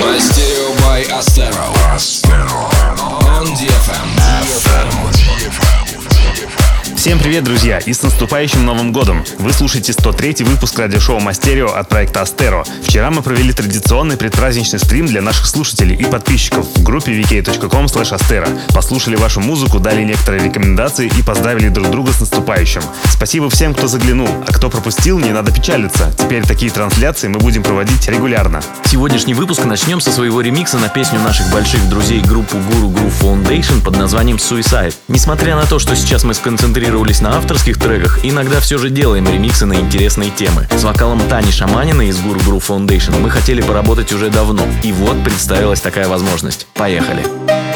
[0.00, 1.72] Мастерио by Astero.
[3.24, 9.24] On DFM DFM DFM DFM Всем привет, друзья, и с наступающим Новым Годом!
[9.38, 12.64] Вы слушаете 103-й выпуск радиошоу «Мастерио» от проекта «Астеро».
[12.84, 18.48] Вчера мы провели традиционный предпраздничный стрим для наших слушателей и подписчиков в группе vk.com astero.
[18.74, 22.82] Послушали вашу музыку, дали некоторые рекомендации и поздравили друг друга с наступающим.
[23.04, 26.12] Спасибо всем, кто заглянул, а кто пропустил, не надо печалиться.
[26.18, 28.62] Теперь такие трансляции мы будем проводить регулярно.
[28.84, 33.82] Сегодняшний выпуск начнем со своего ремикса на песню наших больших друзей группу Guru Group Foundation
[33.82, 34.94] под названием «Suicide».
[35.08, 39.28] Несмотря на то, что сейчас мы сконцентрированы концентрировались на авторских треках, иногда все же делаем
[39.28, 40.66] ремиксы на интересные темы.
[40.74, 45.22] С вокалом Тани Шаманиной из Guru Guru Foundation мы хотели поработать уже давно, и вот
[45.22, 46.66] представилась такая возможность.
[46.72, 47.22] Поехали!
[47.22, 47.69] Поехали!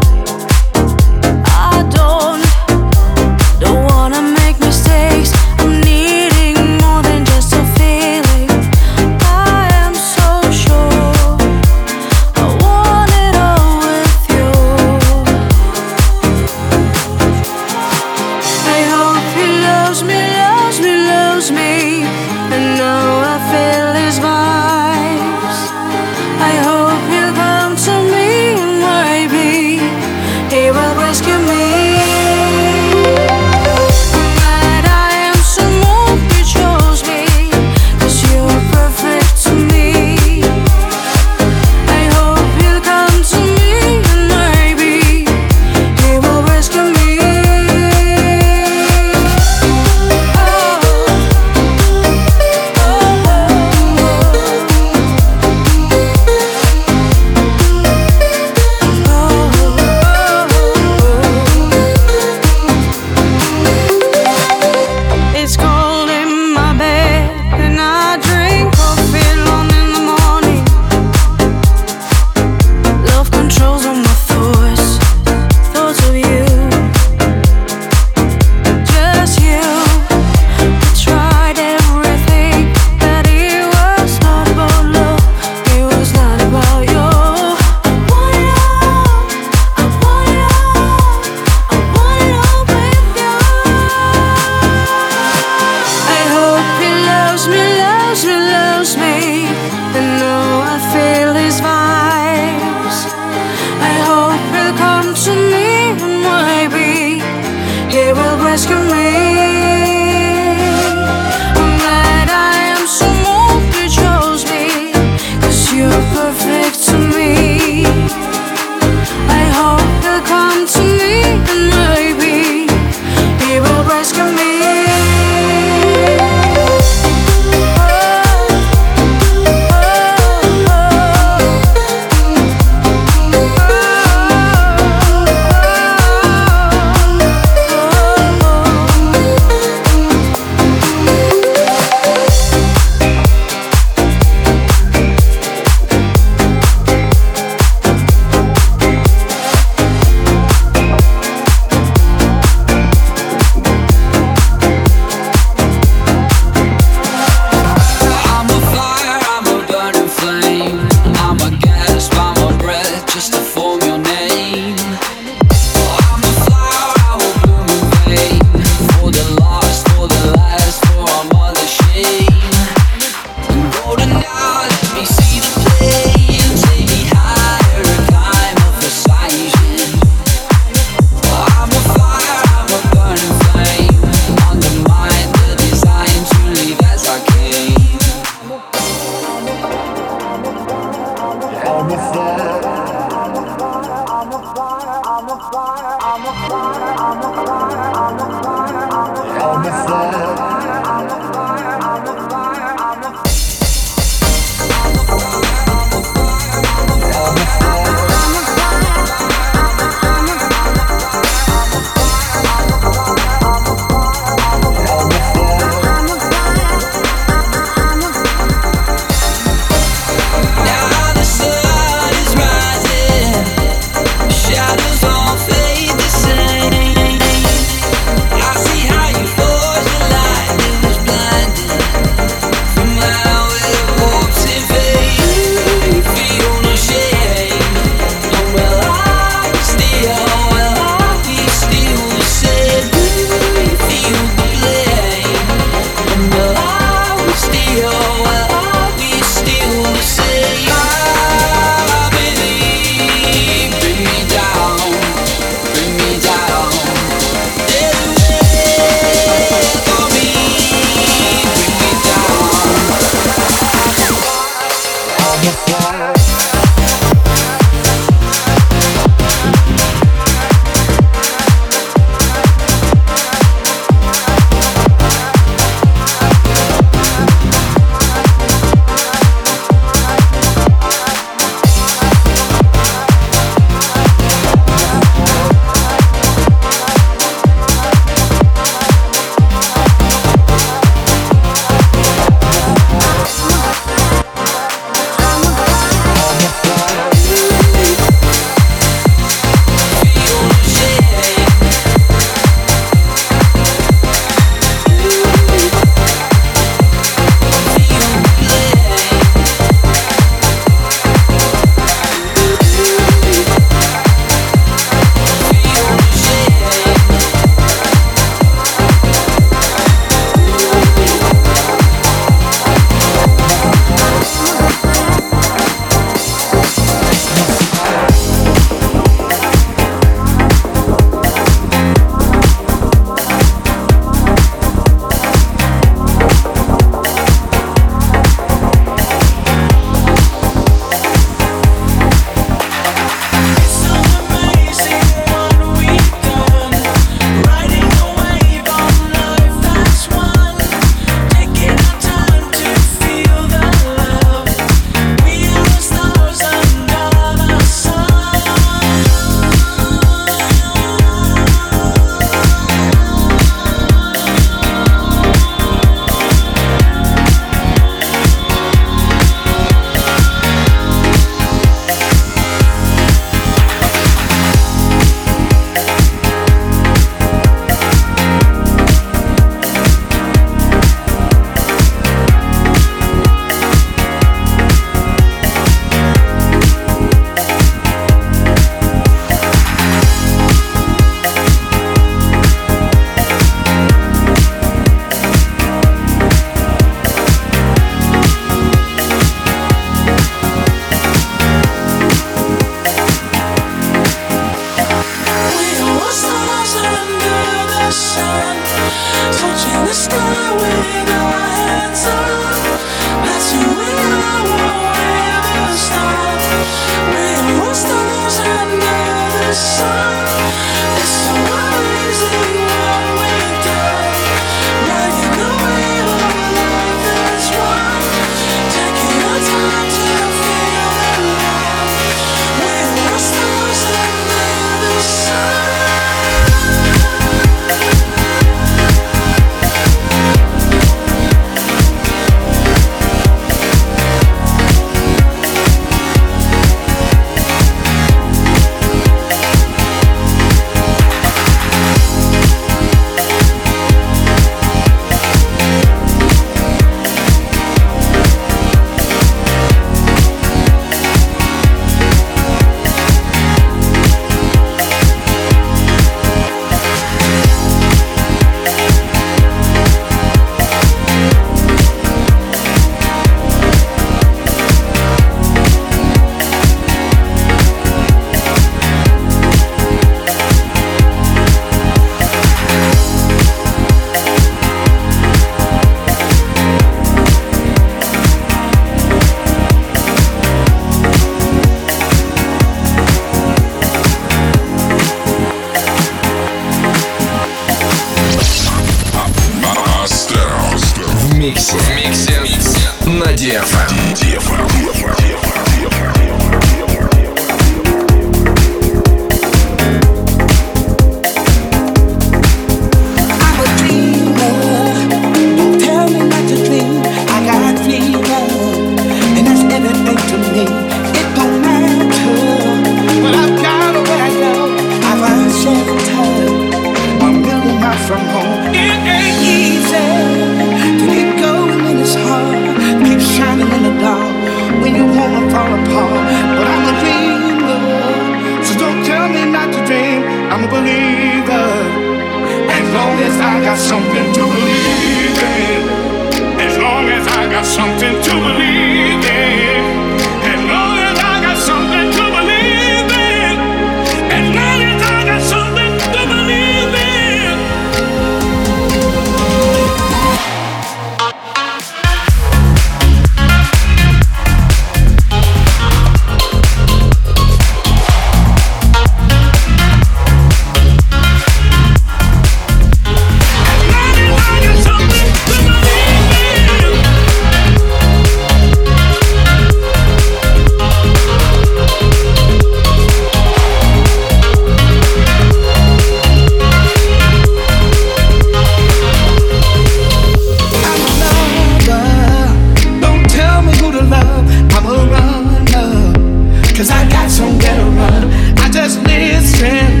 [596.80, 598.32] Cause I got somewhere to run.
[598.56, 600.00] I just listen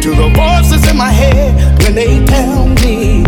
[0.00, 3.22] to the voices in my head when they tell me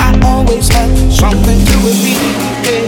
[0.00, 2.85] I always have something to believe.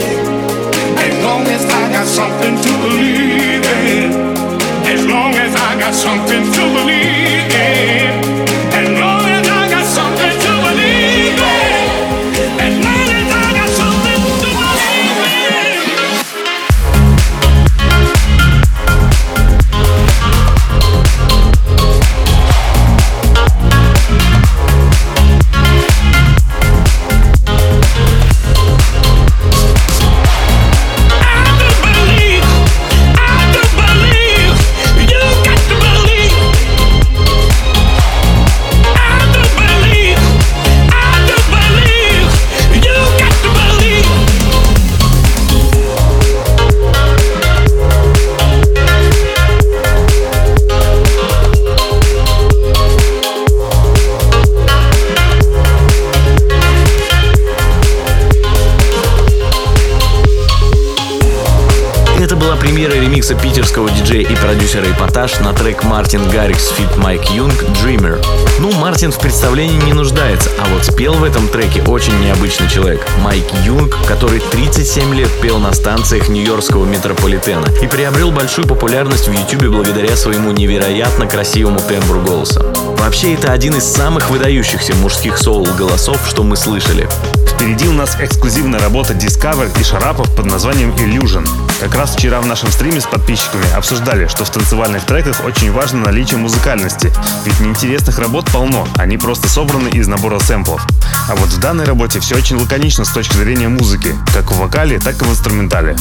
[64.09, 66.97] Диджея и продюсера Эпатаж на трек Мартин Гаррикс feat.
[66.97, 68.25] Майк Юнг «Dreamer».
[68.59, 73.07] Ну, Мартин в представлении не нуждается, а вот спел в этом треке очень необычный человек.
[73.19, 79.33] Майк Юнг, который 37 лет пел на станциях Нью-Йоркского метрополитена и приобрел большую популярность в
[79.33, 82.63] YouTube благодаря своему невероятно красивому тембру голоса.
[82.99, 87.07] Вообще, это один из самых выдающихся мужских соул-голосов, что мы слышали.
[87.47, 91.47] Впереди у нас эксклюзивная работа Discover и Шарапов под названием Illusion.
[91.81, 96.01] Как раз вчера в нашем стриме с подписчиками обсуждали, что в танцевальных треках очень важно
[96.01, 97.13] наличие музыкальности,
[97.45, 100.85] ведь неинтересных работ полно, они просто собраны из набора сэмплов.
[101.29, 104.99] А вот в данной работе все очень лаконично с точки зрения музыки, как в вокале,
[104.99, 105.97] так и в инструментале.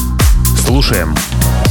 [0.66, 1.16] Слушаем.
[1.16, 1.67] And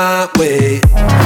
[0.00, 1.19] my way.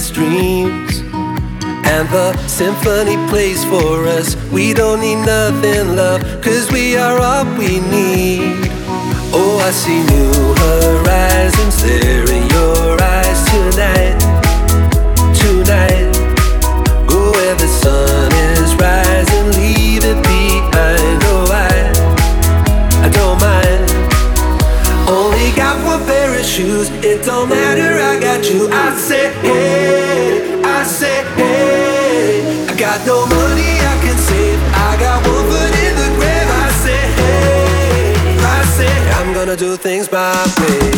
[0.00, 1.00] his dreams.
[1.92, 4.34] And the symphony plays for us.
[4.50, 8.70] We don't need nothing, love, cause we are all we need.
[9.32, 10.32] Oh, I see new
[10.64, 14.09] horizons there in your eyes tonight.
[39.56, 40.92] Gonna do things my way.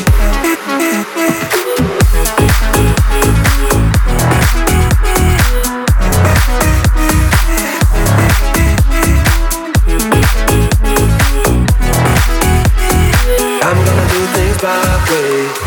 [13.64, 15.61] I'm gonna do things my way.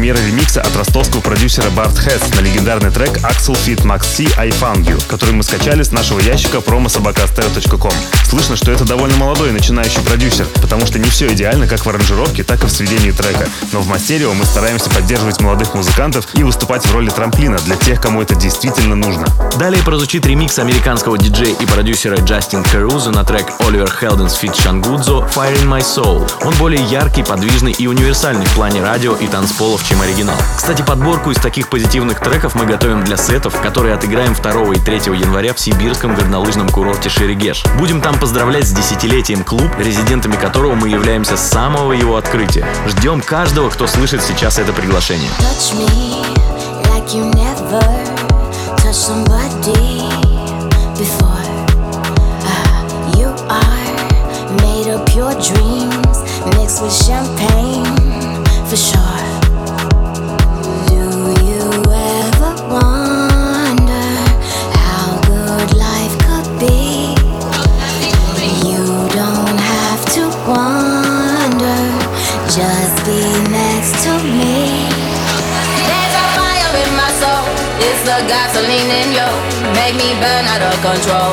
[0.00, 3.82] Премьера ремикса от ростовского продюсера Барт Хэтс на легендарный трек Axwell feat.
[3.82, 7.92] Max C I Found You, который мы скачали с нашего ящика promo собака astero.com.
[8.24, 12.44] Слышно, что это довольно молодой начинающий продюсер, потому что не все идеально как в аранжировке,
[12.44, 13.46] так и в сведении трека.
[13.72, 18.00] Но в Astero мы стараемся поддерживать молодых музыкантов и выступать в роли трамплина для тех,
[18.00, 19.26] кому это действительно нужно.
[19.58, 24.56] Далее прозвучит ремикс американского диджея и продюсера Джастин Карузо на трек Оливер Хелденс feat.
[24.56, 26.26] Shungudzo Fire in My Soul.
[26.42, 30.36] Он более яркий, подвижный и универсальный в плане радио и танцполов, чем оригинал.
[30.56, 34.96] Кстати, подборку из таких позитивных треков мы готовим для сетов, которые отыграем 2 и 3
[35.18, 37.64] января в сибирском горнолыжном курорте Шерегеш.
[37.76, 42.64] Будем там поздравлять с десятилетием клуб, резидентами которого мы являемся с самого его открытия.
[42.86, 45.30] Ждем каждого, кто слышит сейчас это приглашение.
[53.50, 56.18] Are made of pure dreams
[56.56, 57.84] mixed with champagne
[58.68, 59.09] for sure.
[78.20, 79.30] the gasoline in you
[79.80, 81.32] make me burn out of control.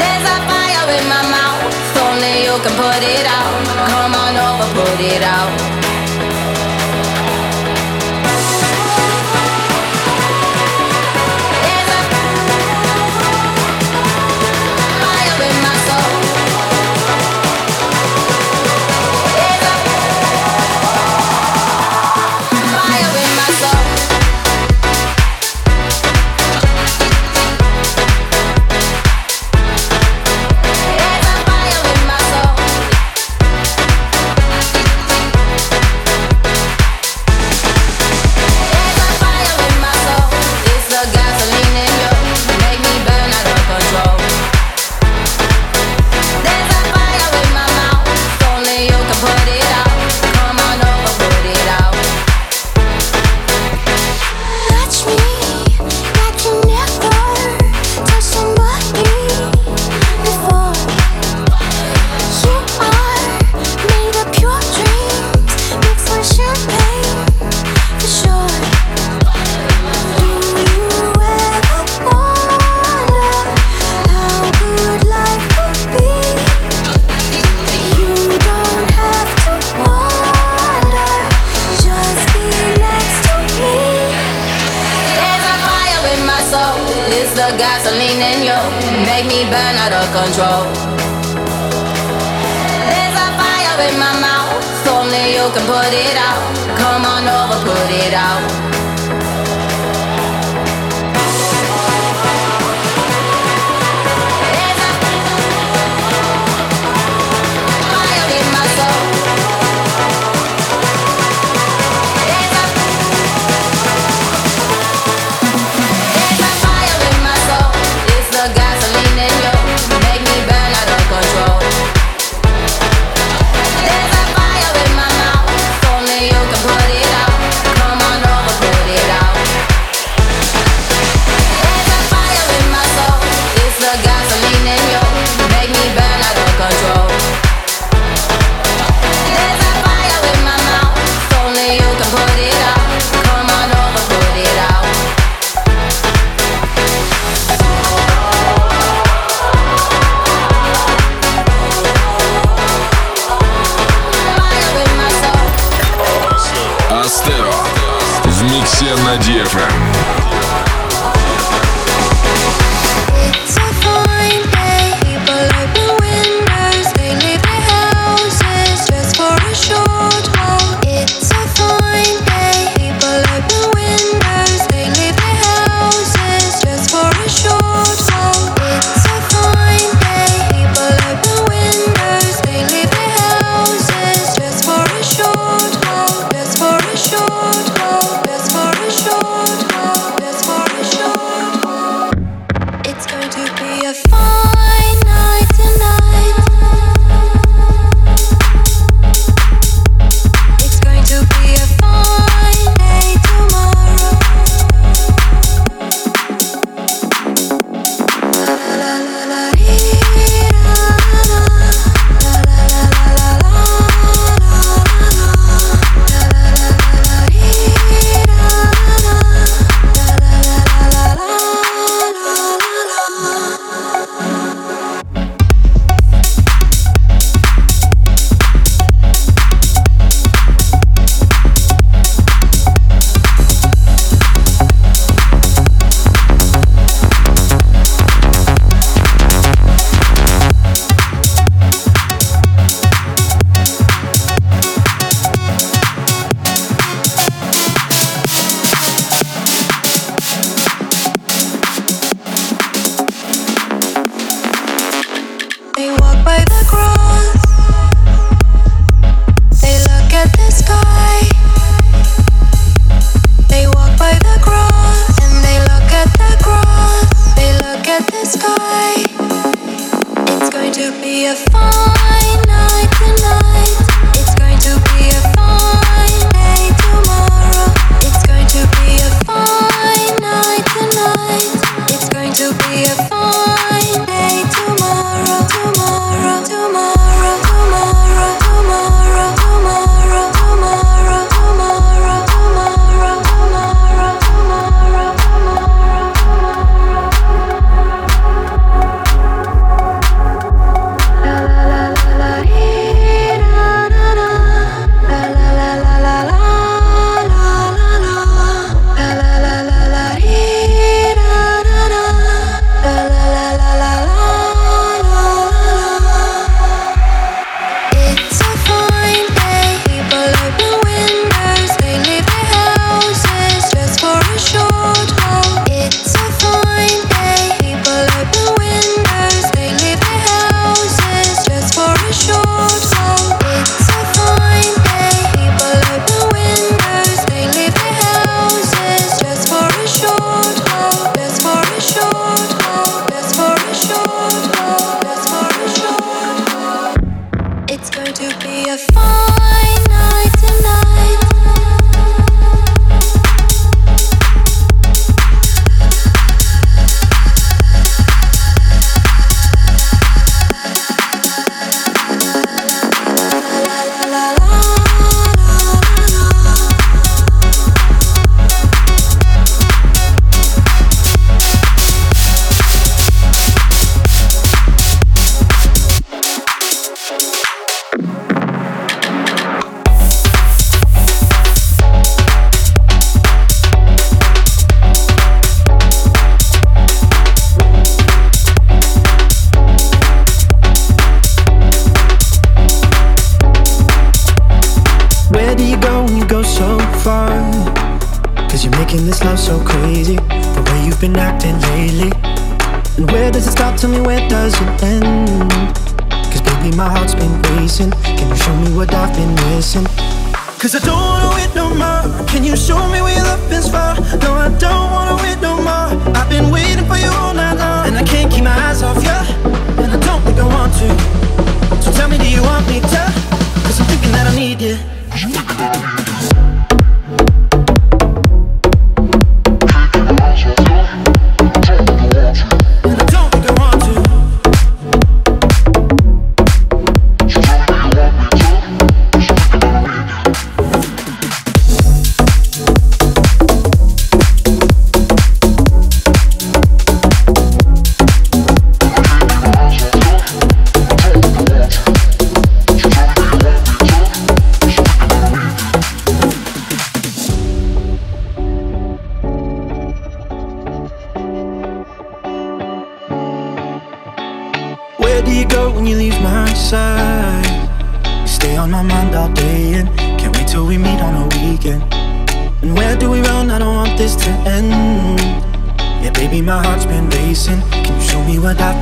[0.00, 1.62] There's a fire in my mouth,
[2.04, 3.52] only you can put it out.
[3.88, 5.79] Come on over, put it out.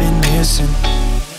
[0.09, 0.69] been missing.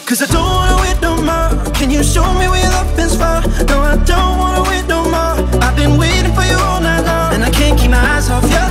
[0.05, 1.49] Cause I don't wanna wait no more.
[1.73, 3.41] Can you show me where your love is far?
[3.69, 5.35] No, I don't wanna wait no more.
[5.65, 8.45] I've been waiting for you all night long, and I can't keep my eyes off
[8.55, 8.65] you.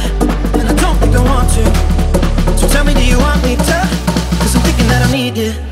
[0.59, 1.65] And I don't think I want to.
[2.59, 3.79] So tell me, do you want me to?
[4.41, 5.68] Cause I'm thinking that I need you.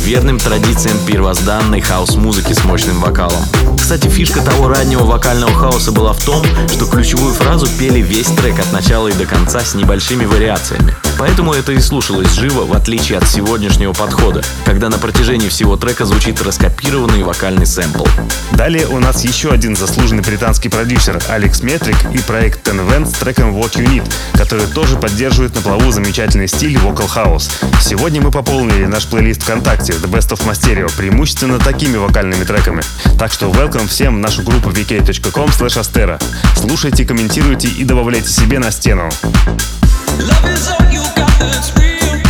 [0.00, 3.44] Верным традициям первозданной хаос-музыки с мощным вокалом.
[3.78, 8.58] Кстати, фишка того раннего вокального хаоса была в том, что ключевую фразу пели весь трек
[8.58, 10.96] от начала и до конца с небольшими вариациями.
[11.20, 16.06] Поэтому это и слушалось живо, в отличие от сегодняшнего подхода, когда на протяжении всего трека
[16.06, 18.06] звучит раскопированный вокальный сэмпл.
[18.52, 23.18] Далее у нас еще один заслуженный британский продюсер Алекс Метрик и проект Ten Vent с
[23.18, 27.50] треком What You Need, который тоже поддерживает на плаву замечательный стиль Vocal House.
[27.82, 32.82] Сегодня мы пополнили наш плейлист ВКонтакте The Best of Masterio преимущественно такими вокальными треками.
[33.18, 35.50] Так что welcome всем в нашу группу vk.com.
[36.56, 39.10] Слушайте, комментируйте и добавляйте себе на стену.
[40.22, 42.20] Love is all you got that's real.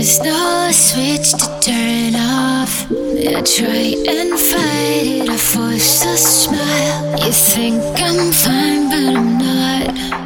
[0.00, 2.90] There's no switch to turn off.
[2.90, 7.18] I try and fight it, I force a smile.
[7.20, 10.19] You think I'm fine, but I'm not.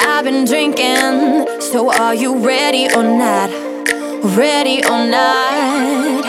[0.00, 3.50] I've been drinking, so are you ready or not?
[4.36, 6.24] Ready or not?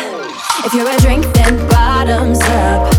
[0.66, 2.99] If you're a drink, then bottoms up.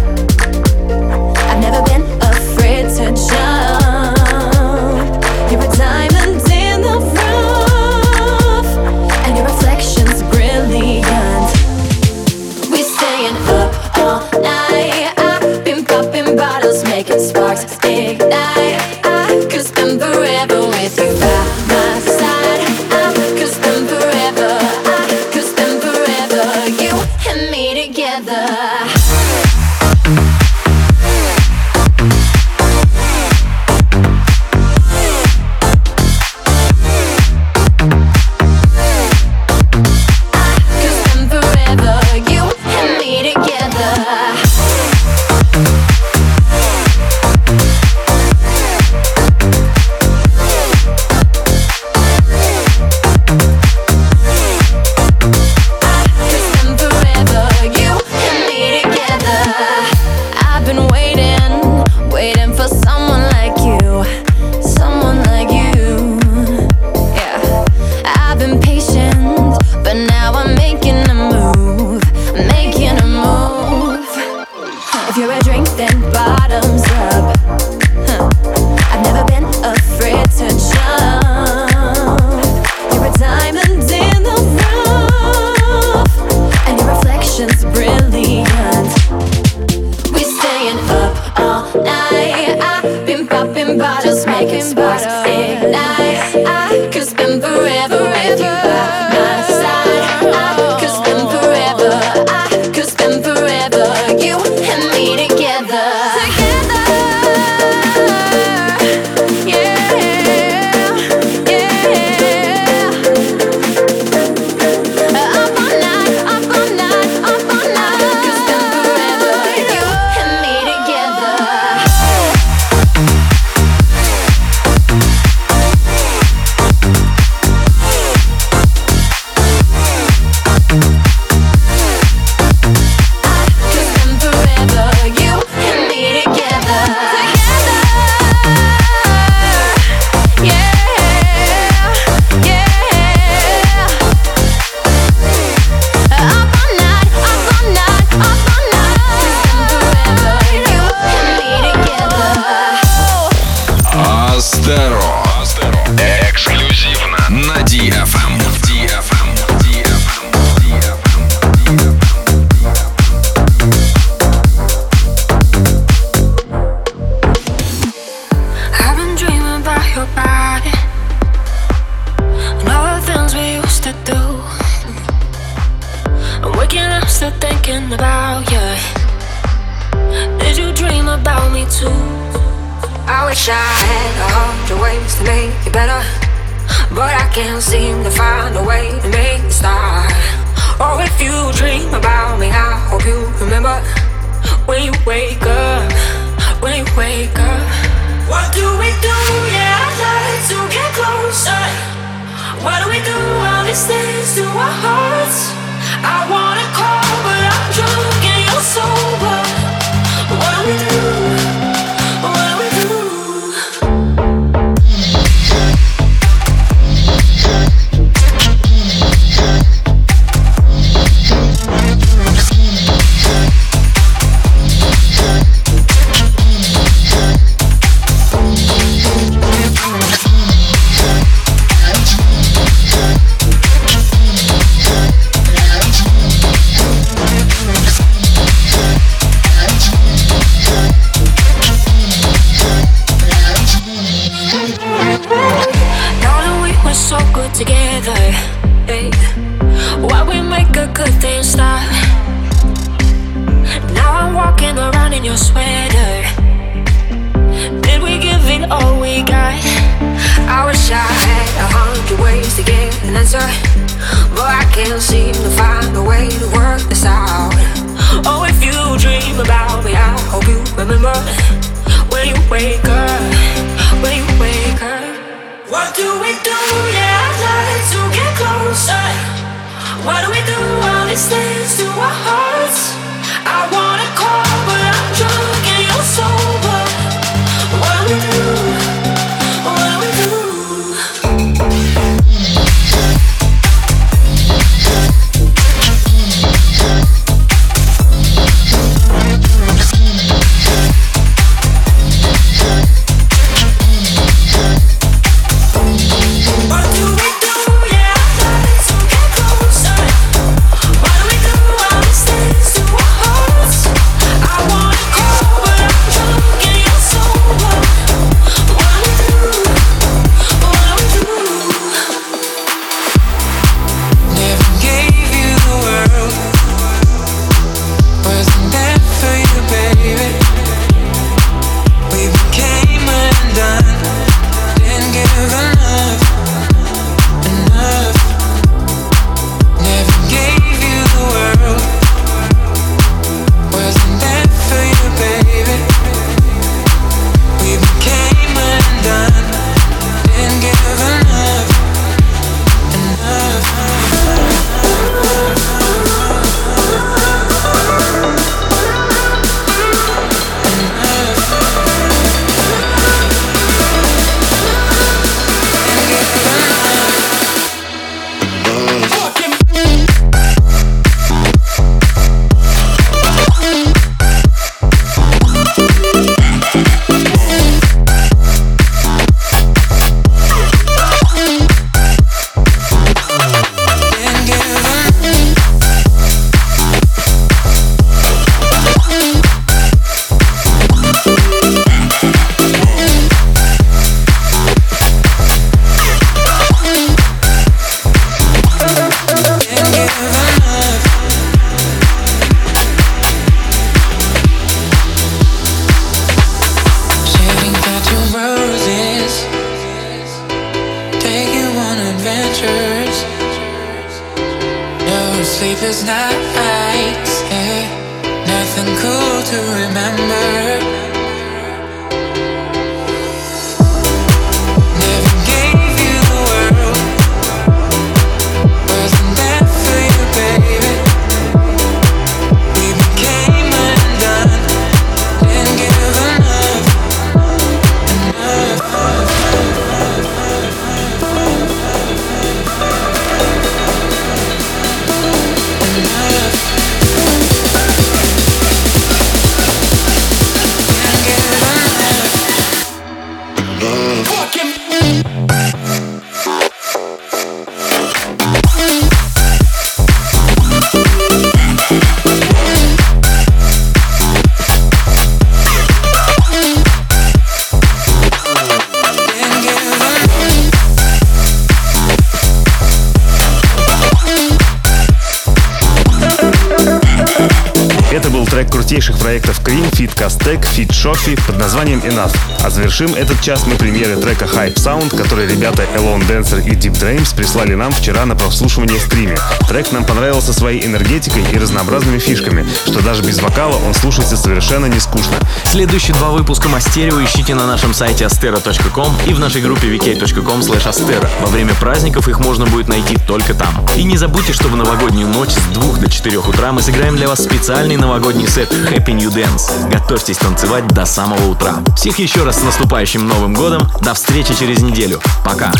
[479.30, 482.49] Проектов Cream, Fit Castec, Fit Шофи под названием Enough.
[482.62, 486.92] А завершим этот час мы премьеры трека Hype Sound, который ребята Elon Dancer и Deep
[486.92, 489.38] Dreams прислали нам вчера на прослушивание в стриме.
[489.66, 494.86] Трек нам понравился своей энергетикой и разнообразными фишками, что даже без вокала он слушается совершенно
[494.86, 495.36] не скучно.
[495.64, 501.28] Следующие два выпуска Мастерио ищите на нашем сайте astero.com и в нашей группе vk.com astero.
[501.40, 503.86] Во время праздников их можно будет найти только там.
[503.96, 507.26] И не забудьте, что в новогоднюю ночь с 2 до 4 утра мы сыграем для
[507.26, 509.90] вас специальный новогодний сет Happy New Dance.
[509.90, 511.76] Готовьтесь танцевать до самого утра.
[511.96, 513.88] Всех еще раз с наступающим Новым Годом.
[514.00, 515.20] До встречи через неделю.
[515.44, 515.72] Пока.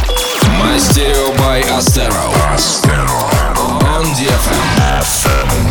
[0.59, 2.35] Мастерио by Astero.
[3.83, 5.70] On DFM.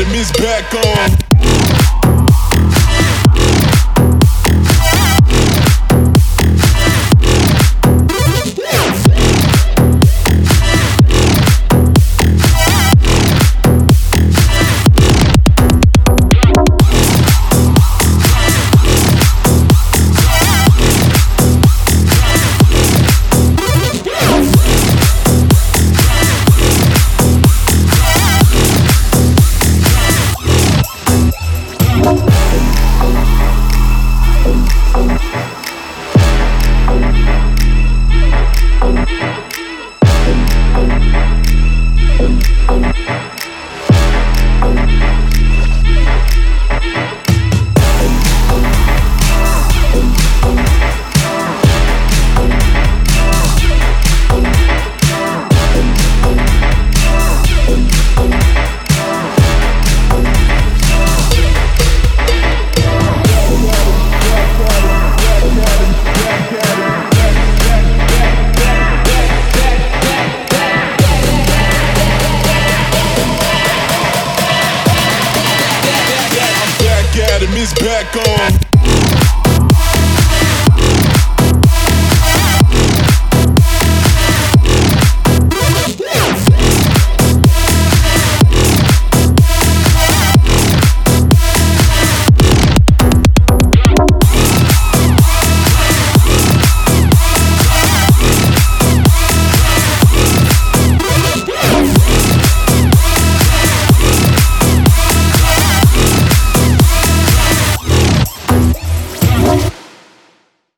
[0.00, 1.29] got him his back on.